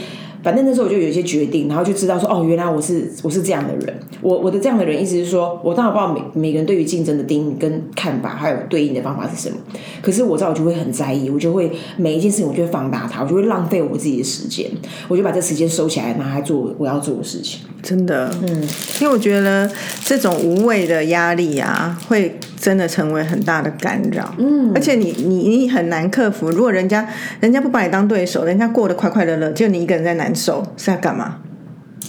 [0.43, 3.95] 反正那时候我就有一些决定，然后就知道说哦，原来我是我是这样的人。
[4.21, 9.57] 我我的这样的人意思是说，我当然不知道每每个人对于竞争的定义跟看法，还有对应的方法是什么。
[10.03, 14.71] 可是我知道我就会很在意，我就会每一件事情我就会放大它，我就会浪费我自己的时间，
[15.09, 17.61] 我就把这时间收起来，拿来做我要做的事情。
[17.81, 18.63] 真的，嗯，
[19.01, 19.71] 因为我觉得
[20.05, 24.35] 这种无谓的压力啊，会真的成为很大的干扰。
[24.37, 26.51] 嗯，而且你你你很难克服。
[26.51, 31.37] 如果人家人家不把你当对手，人家过得快快乐乐，就你一个人在难受，是在干嘛？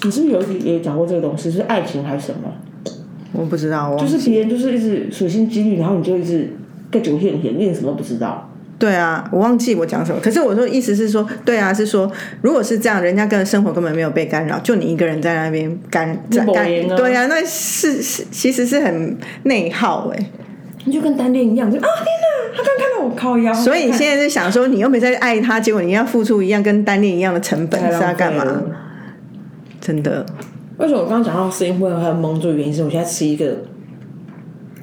[0.04, 1.52] 你是不是有也讲过这个东西？
[1.52, 2.52] 是爱情还是什么？
[3.32, 6.52] 我不知道，就是别人就是一直处心积虑，然后你就一直
[6.92, 8.50] 各种骗骗，你什么都不知道。
[8.80, 10.22] 对啊，我忘记我讲什么。
[10.22, 12.10] 可是我说意思是说，对啊，是说，
[12.42, 16.46] 如果是这样，人家跟生活根本没有被干扰，就你一个人在那边干干，
[16.96, 20.32] 对啊，那是是其实是很内耗哎。
[20.86, 23.54] 你就跟单恋一样，就啊天哪，他刚看到我靠腰。
[23.54, 28.46] 所以你现在是想说，你又没在爱他，结果你要付出一样跟单恋一样的成本，是要干嘛？
[29.82, 30.26] 真的。
[30.78, 32.54] 为什么我刚刚讲到声音会还有蒙住？
[32.54, 33.58] 原因是我现在吃一个，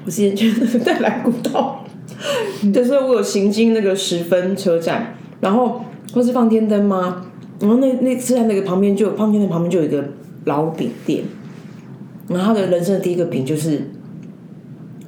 [0.04, 1.82] 我之前觉得在来古道。
[2.72, 7.26] 就是我有行经那个十分车站，然后不是放天灯吗？
[7.60, 10.02] 然后那那是在那个旁边就放天灯旁边就有一个
[10.44, 11.24] 老饼店，
[12.28, 13.90] 然后他的人生的第一个饼就是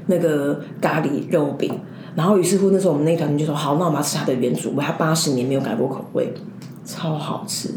[0.08, 1.72] 那个咖喱肉饼。
[2.16, 6.32] 然后于是乎那时候我们那团就说好，那我们要吃它的原主味，它八十年没有改过口味，
[6.84, 7.70] 超好吃。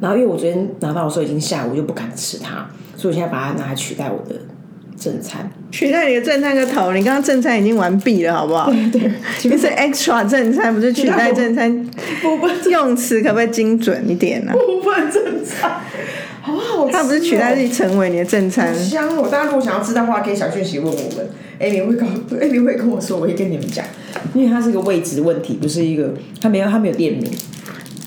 [0.00, 2.66] 然后因为我昨天拿到的时候已经下午，就不敢吃它，
[2.96, 4.36] 所以我现在把它拿来取代我的
[4.96, 5.50] 正餐。
[5.70, 6.92] 取代你的正餐个头！
[6.92, 8.70] 你刚刚正餐已经完毕了，好不好？
[8.90, 11.84] 对，你是 extra 正餐，不是取代正餐。
[12.22, 15.72] 部分 用词可不可以精准一点呢、部分正餐，
[16.40, 16.90] 好好吃、哦。
[16.90, 18.74] 它不是取代自己成为你的正餐。
[18.74, 19.28] 香哦！
[19.30, 21.28] 大家如果想要知道的话，可以小讯息问我们
[21.60, 23.84] ，Amy 会告，Amy 会跟我说，我会跟你们讲，
[24.34, 27.30] 因为它是个位置问题，不是一个，它没有，它没有店名。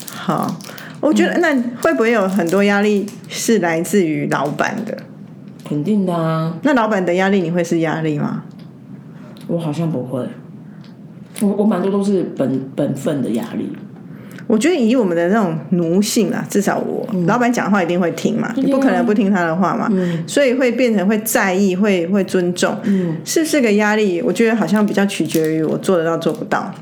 [0.08, 0.56] 好，
[1.00, 4.96] 我觉得那会不会有很多压力是来自于老板的？
[5.64, 8.44] 肯定的啊，那老板的压力你会是压力吗？
[9.46, 10.26] 我好像不会，
[11.40, 13.70] 我我蛮多都是本本分的压力。
[14.46, 19.90] 我觉得以我们的那种奴性啊，至少我、老板讲的话一定会听嘛，你不可能不听他的话嘛，
[20.26, 24.20] 所以会变成会在意，会会尊重，嗯是不是个压力？
[24.20, 26.72] 我觉得好像比较取决于我做得到做不到。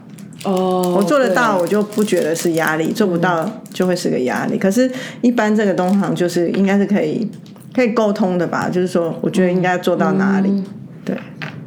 [0.42, 4.57] 哦，我做得到，我就不觉得是压力；做不到就会是个压力。
[4.57, 7.29] 可是，一般这个东行就是应该是可以
[7.75, 8.70] 可以沟通的吧？
[8.73, 10.64] 就是说，我觉得应该做到哪里？
[11.05, 11.14] 对，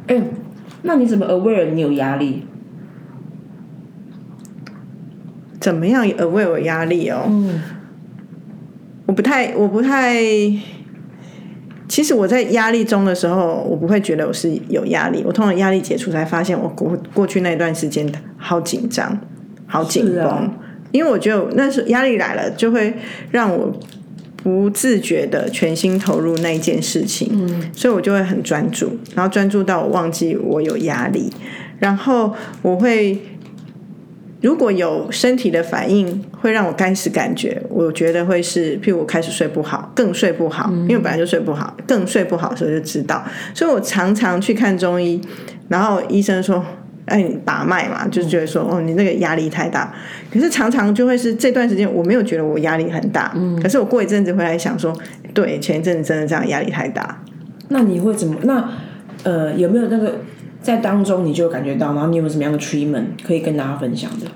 [0.08, 0.20] 哎、
[0.82, 2.42] 那你怎么 aware 你有压力？
[5.64, 7.22] 怎么样 aware 有压力哦？
[7.26, 7.58] 嗯
[9.06, 10.14] 我不太，我不太。
[11.88, 15.22] 其实我在压力中的时候，我不会觉得我是有压力。
[15.26, 19.18] 我通常压力解除才发现，我过过去那段时间好紧张，
[19.66, 20.26] 好紧绷。
[20.26, 20.52] 啊
[20.92, 22.94] 因为我觉得那是压力来了，就会
[23.30, 23.72] 让我
[24.42, 31.32] 不自觉的全心投入那一件事情，嗯，所以我就会很专注，然后专注到我忘记我有压力，
[31.80, 33.18] 然后我会
[34.44, 45.18] 如果有身体的反应，会让我开始感觉，我觉得会是，譬如我开始睡不好，更睡不好，因为本来就睡不好，更睡不好的时候就知道，所以我常常去看中医，
[45.68, 46.62] 然后医生说。
[47.06, 49.92] 哎，你把脉嘛，就是觉得说，哦，你那个压力太大。
[50.32, 54.90] 可是常常就会是这段时间，我没有觉得我压力很大，嗯，可是我过一阵子回来想说，
[55.34, 57.22] 对，前一阵子真的这样压力太大。
[57.68, 58.36] 那你会怎么？
[58.44, 58.70] 那
[59.22, 60.14] 呃，有没有那个
[60.64, 64.26] 在当中你就感觉到，然后你有什么样的 treatment 可以跟大家分享的？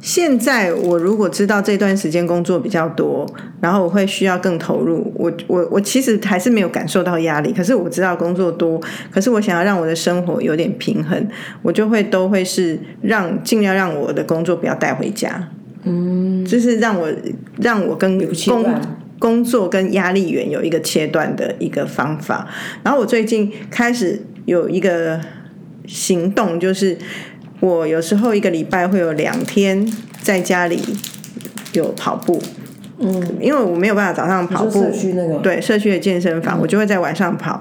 [0.00, 3.26] 现在我如果知道这段时间工作比较多，
[3.60, 11.28] 然后我会需要更投入，我我我其实还是没有感受到压力，可是我知道工作多，可是我想要让我的生活有点平衡，
[11.62, 15.48] 我就会都会是让尽量让我的工作不要带回家，
[15.84, 17.08] 嗯，就是让我
[17.58, 18.64] 让我跟工
[19.22, 22.48] 工作跟压力源有一个切断的一个方法。
[22.82, 25.20] 然后我最近开始有一个
[25.86, 26.98] 行动，就是
[27.60, 29.86] 我有时候一个礼拜会有两天
[30.20, 30.82] 在家里
[31.72, 32.42] 有跑步。
[33.02, 37.60] 嗯，因为我没有办法早上跑步，社区那个对社区的健身房，我就会在晚上跑。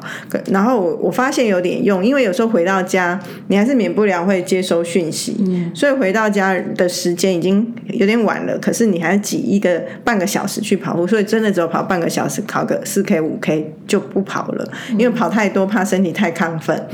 [0.52, 5.36] 然后我我发现有点用，因为有时候回到家，你还是免不了会接收讯息，
[5.74, 8.58] 所以回到家的时间已经有点晚了。
[8.60, 16.88] 可是你还挤一个半个小时去跑步，所以真的只有跑半个小时，跑个四 K 五 K 就不跑了，因为跑太多怕身体太亢奋。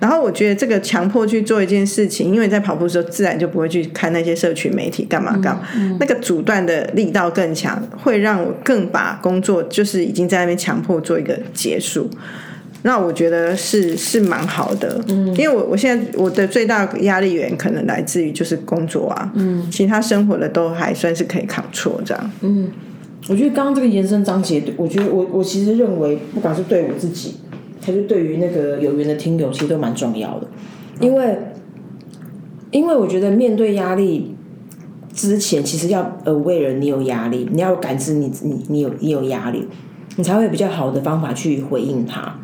[0.00, 5.62] 然后我觉得这个强迫去做一件事情，因为在跑步的时候自然就不会去看那些社群媒体干嘛干嘛，
[5.98, 12.08] 那个阻断的力道更强，会让我更把工作就是已经在那边强迫做一个结束。
[12.82, 22.70] 那我觉得是是蛮好的，嗯，因为我我现在我的最大压力源可能来自于就是工作啊，嗯，其他生活的都还算是可以扛错这样，嗯。
[23.26, 27.36] 我觉得刚刚这个延伸章节，我觉得我我其实认为，不管是对我自己，
[27.80, 30.46] 还是对于那个有缘的听友，其实都蛮重要的，
[31.00, 31.38] 因为
[32.70, 34.34] 因为我觉得面对压力
[35.14, 39.66] 之前，其实要呃为人你有压力，你要感知你你你有你有压力，
[40.16, 42.36] 你才会比较好的方法去回应他。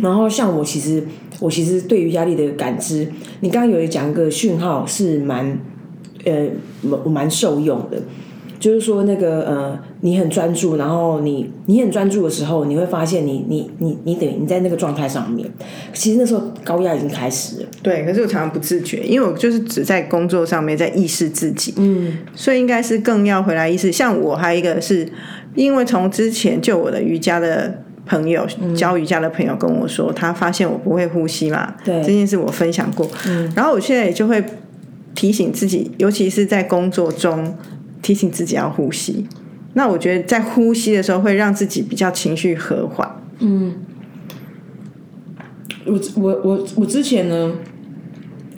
[0.00, 1.06] 然后像我其实
[1.40, 5.58] 我其实对于压力的感知，你刚刚有讲一个讯号是蛮
[6.24, 6.48] 呃
[7.04, 8.02] 我蛮受用的。
[8.66, 15.48] 就是说，那个呃，你很专注，然后你你很专注的时候，你会发现你你你你等于你在那个状态上面，
[15.92, 17.66] 其实那时候高压已经开始了。
[17.80, 23.92] 对，可是我常常不自觉，因为我就是只在工作上面在意识自己，嗯，所以应该是更要回来意识。
[23.92, 25.08] 像我还有一个是
[25.54, 32.02] 因为从之前就我的瑜伽的朋友教瑜伽的朋友跟我说，他发现我不会呼吸嘛，对。
[32.02, 33.48] 这件事我分享过，嗯。
[33.54, 34.44] 然后我现在也就会
[35.14, 37.54] 提醒自己，尤其是在工作中
[38.02, 39.26] 提醒自己要呼吸。
[39.74, 43.22] 那我觉得在呼吸的时候会让自己比较情绪和缓。
[43.40, 43.74] 嗯
[45.84, 47.52] 我我我我之前呢，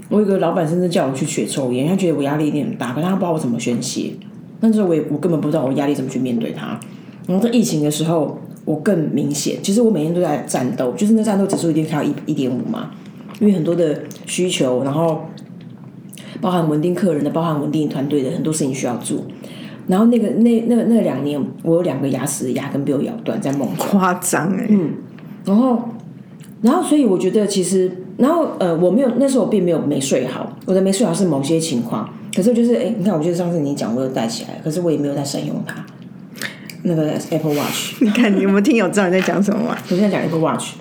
[0.09, 4.13] 我有个老板甚至叫我去学抽烟，他觉得我压力有点大，可是他不知道我怎么宣泄。
[4.61, 6.79] 那时候我也我根本不知道我压力怎么去面对它。
[7.27, 12.91] 然后在疫情的时候，我更明显，其实我每天都在战斗，就是那战斗指数一定开到一一点五嘛，
[13.41, 15.27] 因为很多的需求，然后
[16.41, 19.25] 包含稳定客人的，包含稳定团队的很多事情需要做。
[19.87, 23.87] 然后那个那那那两年，我有两个牙齿的牙根被我咬断，在梦中。
[23.87, 24.91] 夸张哎，嗯，
[25.47, 25.83] 然后，
[26.61, 35.75] 然后，所以我觉得其实，然后呃，我没有那时候我并没有没睡好，我的没睡好是某些情况，可是就是哎，你看，我觉得上次你讲我有带起来，可是我也没有在善用它。
[36.83, 39.77] 那个 Apple Watch，你看你有没有听友知道你在讲什么吗？
[39.91, 40.75] 我现在讲 Apple Watch，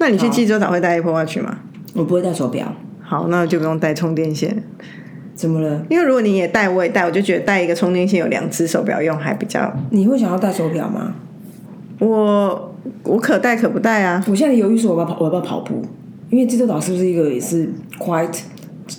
[0.00, 1.58] 那你去济州岛会带 Apple Watch 吗？
[1.94, 2.74] 我不会戴手表。
[3.08, 4.62] 好，那就不用带充电线。
[5.34, 5.82] 怎么了？
[5.88, 9.72] 因为如果你也带，我也带，我就觉得带一个充电线有两只手表用还比较。
[9.90, 11.14] 你会想要戴手表吗？
[12.00, 14.22] 我我可带可不带啊。
[14.28, 15.82] 我现在犹豫说我要跑，我要不要跑步？
[16.28, 18.40] 因为济州岛是不是一个也是 quite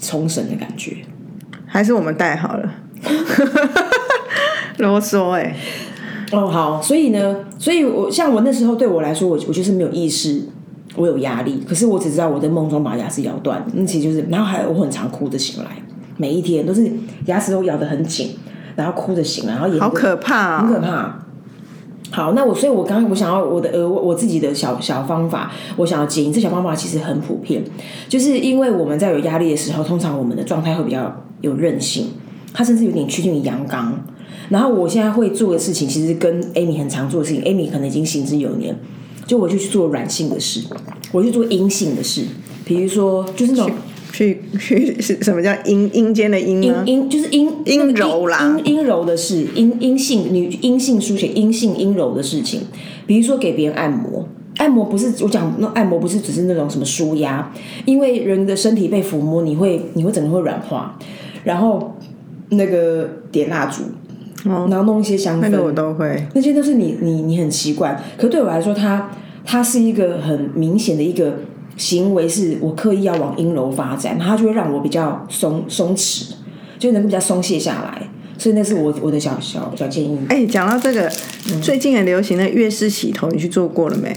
[0.02, 0.98] 冲绳的感觉？
[1.68, 2.74] 还是我们带好了？
[4.80, 5.56] 啰嗦哎。
[6.32, 10.44] 哦，好，所以呢，所以我像我那时候对我来说，我我就是没有意识，
[11.00, 15.72] 我有压力，可是我只知道我在梦中把牙齿咬断，那其实就是，然后还有我很常哭着醒来，
[16.18, 16.92] 每一天都是
[17.28, 18.32] 牙齿都咬得很紧，
[18.76, 21.26] 然后哭着醒来，然后也好可怕，很可怕。
[22.12, 27.64] 好，那我所以，我刚刚我想要我的呃我自己的小小方法，我想要建议这小方法其实很普遍，
[28.10, 32.08] 就是因为我们在有压力的时候，通常我们的状态会比较有韧性，
[32.52, 33.94] 它甚至有点趋近于阳刚。
[34.50, 38.76] 然后我现在会做的事情，其实跟 Amy 很常做的事情，Amy 可能已经行之有年，
[39.30, 40.62] 就我就去做软性的事，
[41.12, 42.24] 我去做阴性的事，
[42.66, 43.70] 比如说就是那种
[44.12, 52.62] 去去是什么叫阴阴间的阴阴阴就是阴阴柔啦，阴阴柔的事，阴阴性女阴性书写阴性阴柔的事情，
[53.06, 54.28] 比如说给别人按摩，
[54.58, 57.54] 按摩不是我讲那按摩不是只是那种什么舒压，
[57.86, 60.98] 因为人的身体被抚摸，你会你会整个会软化，
[61.44, 61.96] 然后
[62.50, 63.84] 那个点蜡烛。
[64.46, 66.28] 然后弄一些香氛，那个我都会。
[66.34, 69.10] 那些都是你你你很习惯，可对我来说，它
[69.44, 71.40] 它是一个很明显的一个
[71.76, 76.32] 行为，是我刻意要往阴柔发展，它就会让我比较松松弛，
[76.78, 78.02] 就能够比较松懈下来。
[78.38, 80.18] 所以那是我我的小小小建议。
[80.30, 81.12] 哎，讲到这个，
[81.62, 84.16] 最近很流行的月式洗头，你去做过了没？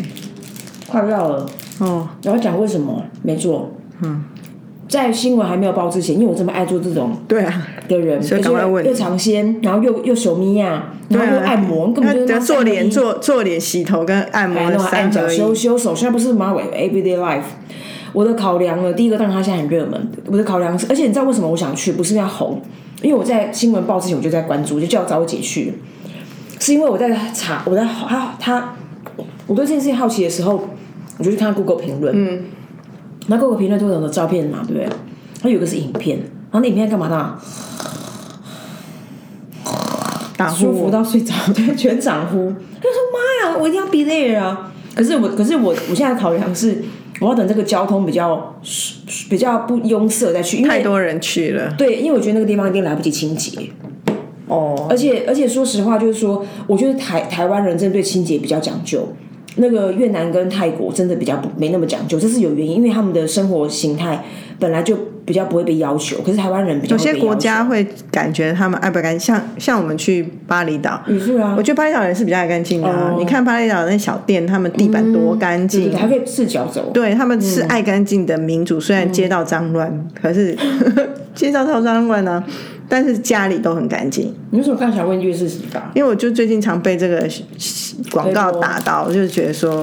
[0.86, 1.46] 快要了
[1.78, 2.08] 哦。
[2.22, 3.72] 然后讲为什么没做？
[4.02, 4.22] 嗯。
[4.92, 14.60] 在新闻还没有报之前，因为我这么爱做这种对啊的人，所以赶快问又尝鲜，然后又又手咪呀，然后又按摩，根本就是做脸做做脸洗头跟按摩，
[14.92, 17.40] 按脚修修手，现在不是马尾 everyday life。
[18.12, 21.92] 我的考量呢，第一个当然它现在很热门，我的考量是，而且你知道为什么我想去？
[21.92, 22.60] 不是要红，
[23.00, 25.72] 因为我在新闻报之前我就在关注，就叫找我姐去，
[26.60, 28.74] 是因为我在查，我在他他，
[29.46, 30.68] 我对这件事情好奇的时候，
[31.16, 32.42] 我就去看 Google 评论，嗯。
[33.28, 34.88] 那各个评论都有的照片嘛，对不对？
[35.42, 37.38] 它有个是影片，然后那影片干嘛呢？
[40.36, 42.52] 打舒服到睡着，对， 全场呼。
[42.80, 46.82] 他说：“妈呀，我一定要 be there 啊！”可是我，可是我，我现在考量是，
[47.20, 48.60] 我要等这个交通比较
[49.30, 51.72] 比较不拥塞再去，因为太多人去了。
[51.78, 53.70] 对，因为我觉得那个地方一定来不及清洁。
[54.48, 54.86] 哦。
[54.90, 59.08] 而且，而且说实话，就是说，我觉得台台湾人真的对清洁比较讲究。
[59.56, 64.24] 那个越南跟泰国真的比较不没那么讲究，这是有原因，因为他们的生活形态
[64.58, 66.20] 本来就比较不会被要求。
[66.22, 73.14] 可是台湾人比较有些国家会感觉他们爱不干净，像像我们去巴厘岛，是啊，我觉得巴厘岛人是比较爱干净的。
[73.18, 76.90] 你看巴厘岛那小店，他们地板多干净，还可以赤脚走。
[76.94, 80.56] 对他们是爱干净的民族，虽然街道脏乱， 可是
[81.34, 82.42] 街道超脏乱呢。
[82.94, 84.34] 但是家里都很干净。
[84.50, 85.90] 你为什么刚想问月式洗发？
[85.94, 87.26] 因为我就最近常被这个
[88.10, 89.82] 广告打到，我就觉得说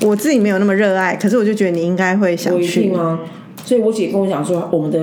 [0.00, 3.20] 我自己没有那么热爱，可是我就觉得你应该会想去吗？
[3.64, 4.98] 所以我姐跟我讲说，我们的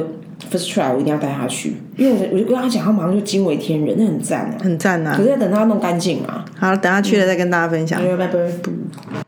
[0.51, 5.13] first try 我一定要带她去，因为我我就跟她讲，她马上就惊为天人，那很赞啊，很赞啊。
[5.15, 6.43] 可是要等她弄干净嘛。
[6.59, 8.01] 好，等她去了再跟大家分享。
[8.17, 9.22] 拜拜。